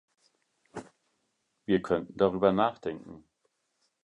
[1.67, 3.23] Wir könnten darüber nachdenken.